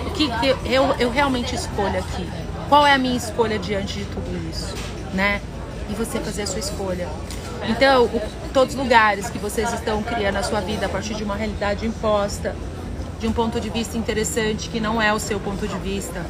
[0.07, 0.31] O que
[0.65, 2.29] eu, eu realmente escolho aqui?
[2.69, 4.75] Qual é a minha escolha diante de tudo isso,
[5.13, 5.41] né?
[5.91, 7.09] E você fazer a sua escolha.
[7.69, 11.23] Então, o, todos os lugares que vocês estão criando a sua vida a partir de
[11.23, 12.57] uma realidade imposta,
[13.21, 16.25] de um ponto de vista interessante que não é o seu ponto de vista,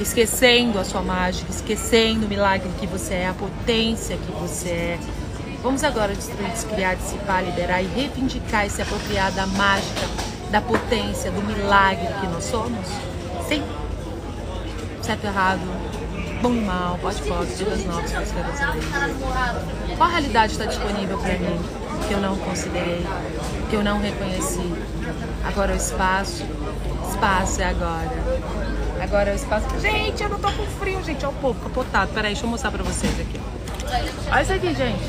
[0.00, 4.98] esquecendo a sua mágica, esquecendo o milagre que você é, a potência que você é.
[5.62, 10.08] Vamos agora destruir, descriar, dissipar, liberar e reivindicar e se apropriar da mágica,
[10.50, 12.86] da potência, do milagre que nós somos?
[13.46, 13.62] Sim
[15.10, 15.60] certo errado,
[16.40, 18.32] bom e mal, pode pode, novos, músicas
[19.96, 21.58] Qual realidade está disponível para mim
[22.06, 23.04] que eu não considerei,
[23.68, 24.72] que eu não reconheci?
[25.44, 26.44] Agora é o espaço,
[27.10, 28.29] espaço é agora.
[29.10, 29.66] Agora o espaço.
[29.80, 31.26] Gente, eu não tô com frio, gente.
[31.26, 32.12] Olha o povo capotado.
[32.12, 33.40] Peraí, deixa eu mostrar pra vocês aqui.
[34.30, 35.02] Olha isso aqui, gente.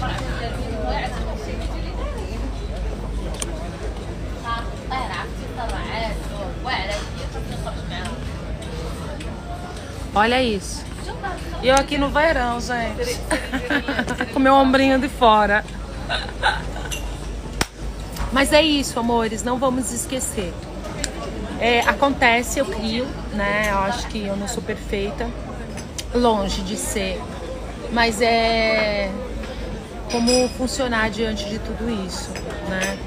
[10.15, 10.83] Olha isso.
[11.61, 13.19] E eu aqui no verão, gente.
[14.33, 15.63] Com meu ombrinho de fora.
[18.31, 19.43] Mas é isso, amores.
[19.43, 20.51] Não vamos esquecer.
[21.61, 23.67] É, acontece, eu crio, né?
[23.69, 25.29] Eu acho que eu não sou perfeita.
[26.11, 27.21] Longe de ser.
[27.91, 29.11] Mas é
[30.11, 32.31] como funcionar diante de tudo isso,
[32.67, 32.97] né?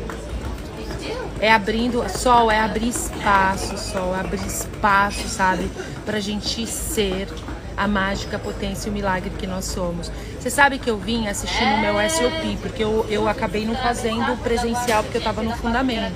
[1.41, 5.69] É abrindo, sol é abrir espaço, sol é abrir espaço, sabe?
[6.07, 7.29] Pra gente ser
[7.77, 10.13] a mágica, a potência e o milagre que nós somos.
[10.39, 14.41] Você sabe que eu vim assistindo o meu SOP, porque eu, eu acabei não fazendo
[14.43, 16.15] presencial porque eu tava no fundamento.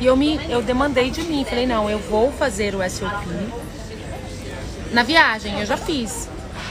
[0.00, 3.26] E eu me eu demandei de mim, falei, não, eu vou fazer o SOP
[4.92, 6.28] na viagem, eu já fiz.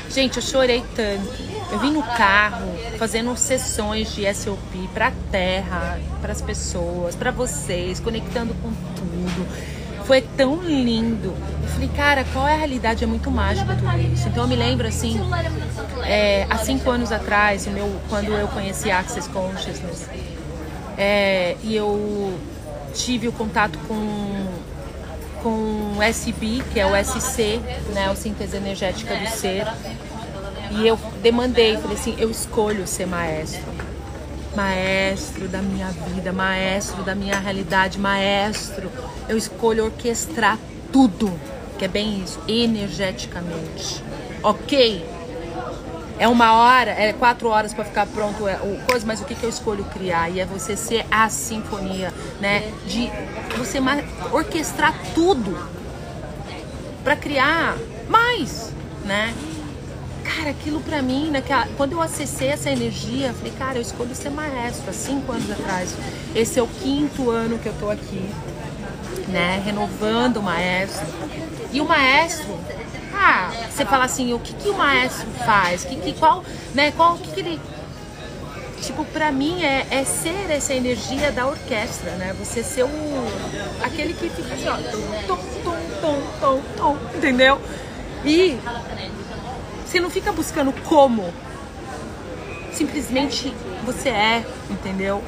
[0.09, 1.47] Gente, eu chorei tanto.
[1.71, 7.29] Eu vim no carro fazendo sessões de SOP para a terra, para as pessoas, para
[7.29, 9.47] vocês, conectando com tudo.
[10.05, 11.33] Foi tão lindo.
[11.61, 13.03] Eu falei, cara, qual é a realidade?
[13.03, 14.29] É muito mágico tudo isso.
[14.29, 15.19] Então eu me lembro assim,
[16.05, 20.07] é, há cinco anos atrás, meu, quando eu conheci Access Consciousness,
[20.97, 22.39] é, e eu
[22.97, 24.47] tive o contato com
[25.41, 27.59] com o SB, que é o SC,
[27.93, 29.65] né, o síntese energética do ser,
[30.71, 33.71] e eu demandei, falei assim, eu escolho ser maestro.
[34.55, 38.91] Maestro da minha vida, maestro da minha realidade, maestro.
[39.29, 40.57] Eu escolho orquestrar
[40.91, 41.31] tudo,
[41.77, 44.03] que é bem isso, energeticamente.
[44.41, 45.05] Ok?
[46.19, 49.35] É uma hora, é quatro horas para ficar pronto é, o coisa, mas o que,
[49.35, 50.29] que eu escolho criar?
[50.29, 52.71] E é você ser a sinfonia, né?
[52.87, 53.11] De
[53.55, 53.77] você
[54.31, 55.55] orquestrar tudo
[57.03, 57.77] para criar
[58.09, 58.73] mais,
[59.05, 59.33] né?
[60.23, 64.29] Cara, aquilo pra mim, naquela, quando eu acessei essa energia, falei, cara, eu escolho ser
[64.29, 65.95] maestro há cinco anos atrás.
[66.35, 68.27] Esse é o quinto ano que eu tô aqui,
[69.29, 69.61] né?
[69.63, 71.05] Renovando o maestro.
[71.71, 72.59] E o maestro,
[73.17, 75.83] ah, você fala assim, o que, que o maestro faz?
[75.83, 77.59] Que, que, qual, né, qual, o que, que ele
[78.81, 82.35] tipo, pra mim é, é, ser essa energia da orquestra, né?
[82.39, 82.89] Você ser o.
[83.83, 84.77] aquele que fica assim, ó,
[85.27, 87.59] tom, tom, tom, tom, tom, entendeu?
[88.23, 88.57] E
[89.85, 91.33] você não fica buscando como.
[92.71, 93.53] Simplesmente
[93.83, 95.23] você é, entendeu?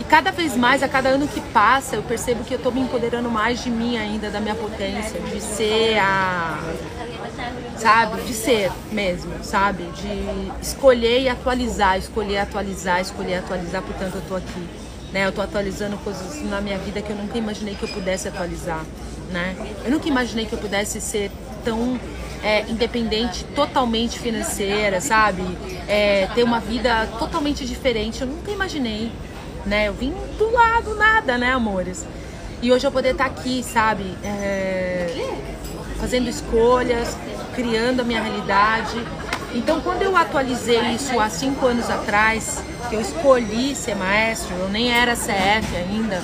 [0.00, 2.80] E cada vez mais, a cada ano que passa, eu percebo que eu tô me
[2.80, 6.58] empoderando mais de mim ainda, da minha potência, de ser a.
[7.76, 8.22] Sabe?
[8.22, 9.84] De ser mesmo, sabe?
[9.84, 14.68] De escolher e atualizar, escolher atualizar, escolher atualizar, portanto eu tô aqui.
[15.12, 15.26] Né?
[15.26, 18.84] Eu tô atualizando coisas na minha vida que eu nunca imaginei que eu pudesse atualizar,
[19.30, 19.54] né?
[19.84, 21.30] Eu nunca imaginei que eu pudesse ser
[21.64, 22.00] tão
[22.44, 25.42] é, independente totalmente financeira, sabe?
[25.88, 28.20] É, ter uma vida totalmente diferente.
[28.20, 29.10] Eu nunca imaginei,
[29.66, 29.88] né?
[29.88, 32.06] Eu vim do lado nada, né, amores?
[32.62, 34.14] E hoje eu poder estar aqui, sabe?
[34.24, 35.08] É,
[35.98, 37.16] fazendo escolhas,
[37.54, 38.96] criando a minha realidade.
[39.54, 44.68] Então, quando eu atualizei isso há cinco anos atrás, que eu escolhi ser maestro, eu
[44.68, 46.22] nem era CF ainda,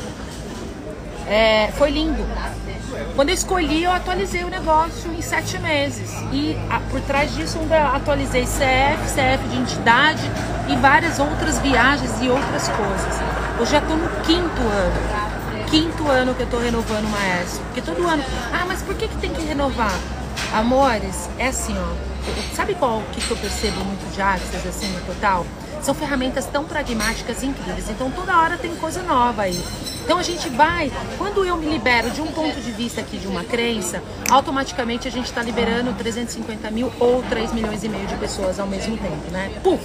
[1.29, 2.27] é, foi lindo.
[3.15, 6.11] Quando eu escolhi, eu atualizei o negócio em sete meses.
[6.33, 10.31] E a, por trás disso, eu atualizei CF, CF de entidade
[10.71, 13.21] e várias outras viagens e outras coisas.
[13.59, 15.31] Eu já estou no quinto ano.
[15.69, 17.63] Quinto ano que eu estou renovando o maestro.
[17.65, 18.23] Porque todo ano.
[18.53, 19.93] Ah, mas por que, que tem que renovar?
[20.53, 22.11] Amores, é assim, ó.
[22.55, 25.47] Sabe qual que, eu percebo muito de Access, assim, no total?
[25.83, 27.89] São ferramentas tão pragmáticas e incríveis.
[27.89, 29.63] Então toda hora tem coisa nova aí.
[30.05, 33.27] Então a gente vai, quando eu me libero de um ponto de vista aqui de
[33.27, 38.17] uma crença, automaticamente a gente está liberando 350 mil ou 3 milhões e meio de
[38.17, 39.51] pessoas ao mesmo tempo, né?
[39.63, 39.81] Puf!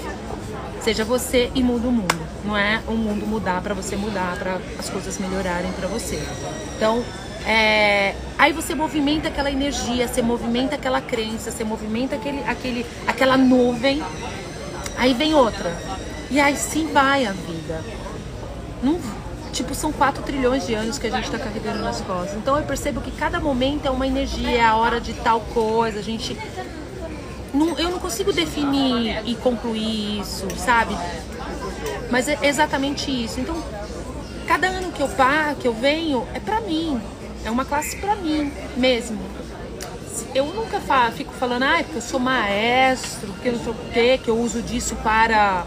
[0.85, 2.15] Seja você e muda o mundo.
[2.43, 6.21] Não é o mundo mudar para você mudar, para as coisas melhorarem para você.
[6.77, 7.03] Então,
[7.43, 13.35] é, aí você movimenta aquela energia, você movimenta aquela crença, você movimenta aquele, aquele, aquela
[13.35, 14.03] nuvem.
[14.95, 15.75] Aí vem outra.
[16.29, 17.83] E aí sim vai a vida.
[18.83, 18.99] Não,
[19.51, 22.37] tipo, são 4 trilhões de anos que a gente está carregando nas costas.
[22.37, 25.97] Então eu percebo que cada momento é uma energia, é a hora de tal coisa.
[25.97, 26.37] A gente
[27.55, 30.95] não, eu não consigo definir e concluir isso, sabe?
[32.11, 33.39] Mas é exatamente isso.
[33.39, 33.55] Então,
[34.47, 37.01] cada ano que eu paro, que eu venho, é pra mim.
[37.43, 39.19] É uma classe pra mim mesmo.
[40.33, 40.79] Eu nunca
[41.11, 44.37] fico falando, ah, porque eu sou maestro, porque eu não sei o quê, que eu
[44.37, 45.65] uso disso para.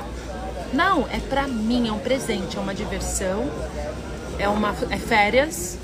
[0.72, 3.50] Não, é pra mim, é um presente, é uma diversão,
[4.38, 5.78] é uma é férias,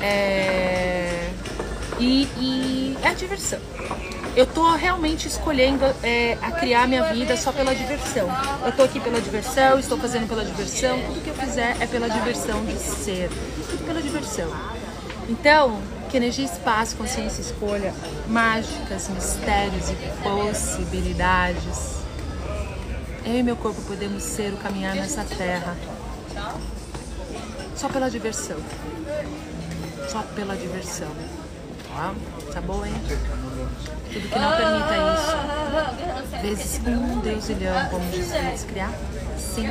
[0.00, 1.30] é...
[1.98, 3.58] E, e é diversão
[4.38, 8.28] eu tô realmente escolhendo é, a criar minha vida só pela diversão.
[8.64, 12.08] Eu tô aqui pela diversão, estou fazendo pela diversão, tudo que eu fizer é pela
[12.08, 13.28] diversão de ser,
[13.68, 14.48] tudo pela diversão.
[15.28, 17.92] Então, que energia, espaço, consciência, escolha,
[18.28, 21.96] mágicas, mistérios e possibilidades.
[23.24, 25.76] Eu e meu corpo podemos ser o caminhar nessa terra
[27.74, 28.58] só pela diversão.
[30.08, 31.10] Só pela diversão.
[31.98, 32.14] Tá?
[32.52, 32.94] Tá bom, hein?
[34.12, 36.40] Tudo que não permita isso.
[36.42, 38.92] Vezes um deusilhão, como diz criar.
[39.36, 39.68] Sim.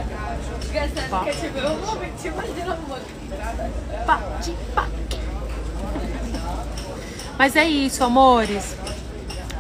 [1.10, 1.24] Pá.
[4.06, 4.20] Pá,
[4.76, 4.88] pá.
[7.38, 8.76] Mas é isso, amores.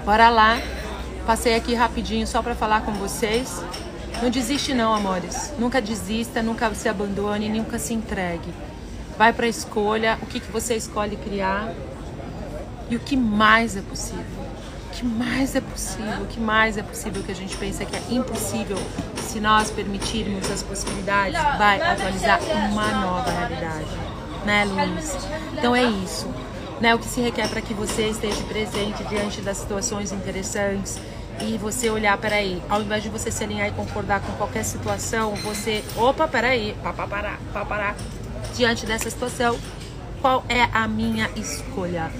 [0.03, 0.61] Bora lá.
[1.25, 3.63] Passei aqui rapidinho só para falar com vocês.
[4.21, 5.53] Não desiste não, amores.
[5.57, 8.53] Nunca desista, nunca se abandone, nunca se entregue.
[9.17, 11.73] Vai para a escolha, o que, que você escolhe criar
[12.89, 14.47] e o que mais é possível
[14.97, 18.01] que mais é possível, o que mais é possível que a gente pensa que é
[18.09, 18.77] impossível,
[19.21, 23.85] se nós permitirmos as possibilidades, vai atualizar uma nova realidade,
[24.43, 25.15] né, Luiz?
[25.53, 26.27] Então é isso.
[26.81, 30.99] Né, o que se requer para que você esteja presente diante das situações interessantes
[31.41, 35.35] e você olhar, peraí, ao invés de você se alinhar e concordar com qualquer situação,
[35.35, 37.95] você, opa, peraí, parar, parar,
[38.55, 39.57] diante dessa situação,
[40.21, 42.11] qual é a minha escolha?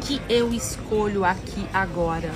[0.00, 2.30] Que eu escolho aqui agora?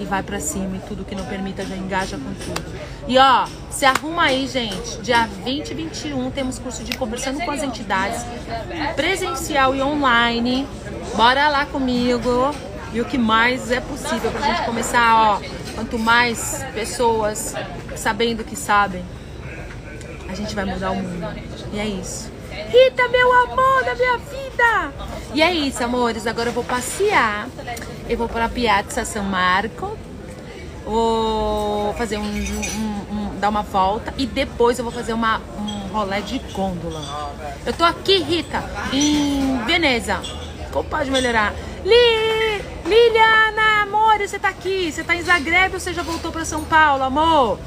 [0.00, 2.64] E vai para cima e tudo que não permita já engaja com tudo.
[3.08, 4.98] E ó, se arruma aí, gente.
[5.02, 8.24] Dia 20 e 21 temos curso de conversando com as entidades,
[8.94, 10.68] presencial e online.
[11.16, 12.54] Bora lá comigo.
[12.92, 15.40] E o que mais é possível pra gente começar, ó.
[15.74, 17.54] Quanto mais pessoas
[17.96, 19.04] sabendo que sabem,
[20.28, 21.26] a gente vai mudar o mundo.
[21.72, 22.30] E é isso.
[22.66, 24.92] Rita, meu amor da minha vida!
[25.34, 26.26] E é isso, amores.
[26.26, 27.48] Agora eu vou passear.
[28.08, 29.96] Eu vou para a Piazza San Marco.
[30.84, 35.88] Vou fazer um, um, um, dar uma volta e depois eu vou fazer uma, um
[35.92, 37.34] rolê de gôndola.
[37.66, 40.20] Eu tô aqui, Rita, em Veneza.
[40.72, 41.54] Como pode melhorar?
[41.84, 44.90] Li, Liliana, amor, você tá aqui?
[44.90, 47.58] Você tá em Zagreb ou você já voltou para São Paulo, amor?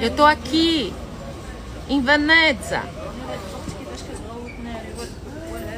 [0.00, 0.92] Eu tô aqui
[1.88, 2.82] em Veneza.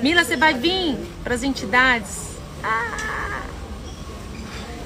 [0.03, 2.37] Mila, você vai vir para as entidades?
[2.63, 3.43] Ah,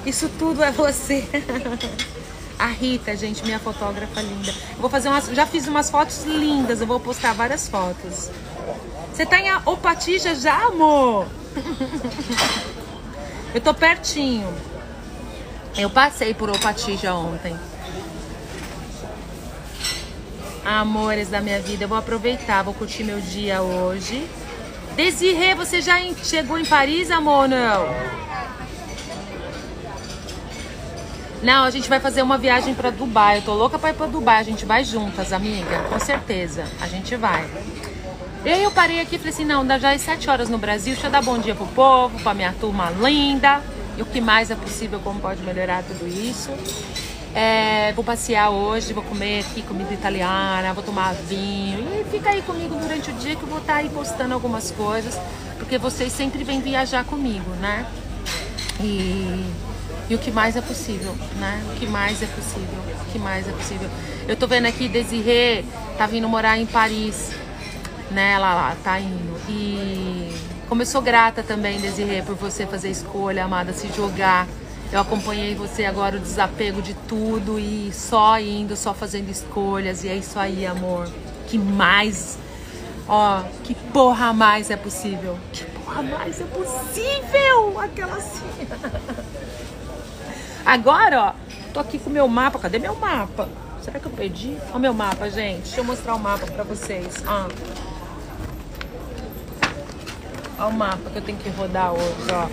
[0.05, 1.27] isso tudo é você.
[2.57, 4.53] A Rita, gente, minha fotógrafa linda.
[4.77, 8.29] Vou fazer umas, já fiz umas fotos lindas, eu vou postar várias fotos.
[9.13, 11.27] Você tá em Opatija já, amor?
[13.53, 14.51] Eu tô pertinho.
[15.77, 17.55] Eu passei por Opatija ontem.
[20.65, 24.27] Amores da minha vida, eu vou aproveitar, vou curtir meu dia hoje.
[24.95, 27.87] Desirê, você já chegou em Paris, amor, não?
[31.41, 33.39] Não, a gente vai fazer uma viagem para Dubai.
[33.39, 34.39] Eu tô louca para ir para Dubai.
[34.39, 35.83] A gente vai juntas, amiga.
[35.89, 36.63] Com certeza.
[36.79, 37.45] A gente vai.
[38.45, 40.93] E aí eu parei aqui e falei assim, não, já é sete horas no Brasil.
[40.93, 43.61] Deixa eu dar bom dia pro povo, pra minha turma linda.
[43.97, 46.49] e o que mais é possível, como pode melhorar tudo isso.
[47.35, 52.43] É, vou passear hoje, vou comer aqui comida italiana, vou tomar vinho e fica aí
[52.43, 55.19] comigo durante o dia que eu vou estar aí postando algumas coisas,
[55.57, 57.87] porque vocês sempre vêm viajar comigo, né?
[58.79, 59.45] E,
[60.09, 61.63] e o que mais é possível, né?
[61.71, 63.89] O que mais é possível, o que mais é possível.
[64.27, 65.65] Eu tô vendo aqui Desirê
[65.97, 67.31] tá vindo morar em Paris,
[68.11, 68.33] né?
[68.33, 69.39] Ela lá tá indo.
[69.49, 70.31] E
[70.69, 74.47] como eu sou grata também, Desirê, por você fazer escolha, amada, se jogar.
[74.93, 80.03] Eu acompanhei você agora, o desapego de tudo e só indo, só fazendo escolhas.
[80.03, 81.09] E é isso aí, amor.
[81.47, 82.37] Que mais,
[83.07, 85.35] ó, que porra mais é possível?
[85.51, 87.79] Que porra mais é possível?
[87.79, 88.67] Aquela assim.
[90.63, 91.33] Agora, ó,
[91.73, 92.59] tô aqui com o meu mapa.
[92.59, 93.49] Cadê meu mapa?
[93.81, 94.55] Será que eu perdi?
[94.75, 95.63] O meu mapa, gente.
[95.63, 97.15] Deixa eu mostrar o mapa pra vocês.
[97.25, 97.47] Ó.
[100.59, 102.47] Olha o mapa que eu tenho que rodar hoje, ó.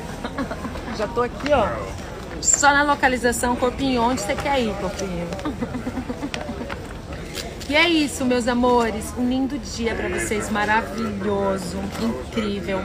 [0.97, 2.10] Já tô aqui, ó.
[2.43, 5.28] Só na localização, corpinho, onde você quer ir, corpinho?
[7.68, 9.14] E é isso, meus amores.
[9.16, 12.84] Um lindo dia para vocês, maravilhoso, incrível.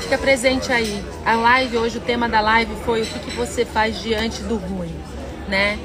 [0.00, 1.04] Fica presente aí.
[1.24, 4.56] A live hoje, o tema da live foi o que, que você faz diante do
[4.56, 4.92] ruim,
[5.46, 5.78] né?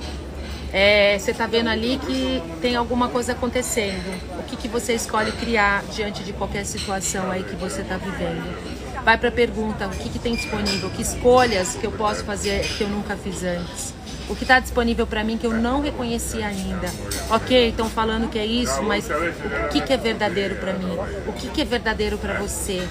[0.72, 4.39] É, você tá vendo ali que tem alguma coisa acontecendo.
[4.39, 8.73] O que, que você escolhe criar diante de qualquer situação aí que você tá vivendo?
[9.04, 10.89] Vai para a pergunta: o que, que tem disponível?
[10.89, 13.93] Que escolhas que eu posso fazer que eu nunca fiz antes?
[14.30, 16.88] O que está disponível para mim que eu não reconheci ainda?
[17.30, 20.97] Ok, estão falando que é isso, mas o que, que é verdadeiro para mim?
[21.28, 22.88] O que, que é verdadeiro para você?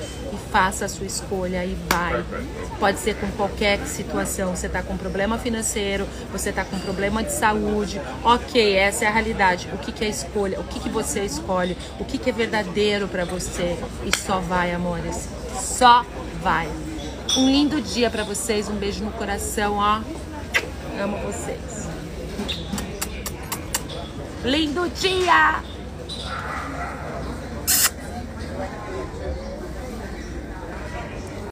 [0.52, 2.22] Faça a sua escolha e vai.
[2.78, 4.54] Pode ser com qualquer situação.
[4.54, 7.98] Você está com problema financeiro, você está com problema de saúde.
[8.22, 9.70] Ok, essa é a realidade.
[9.72, 10.60] O que, que é escolha?
[10.60, 11.74] O que, que você escolhe?
[11.98, 13.78] O que, que é verdadeiro para você?
[14.04, 15.26] E só vai, amores.
[15.58, 16.04] Só
[16.42, 16.68] vai.
[17.34, 20.02] Um lindo dia para vocês, um beijo no coração, ó.
[21.02, 21.88] Amo vocês.
[24.44, 25.71] Lindo dia!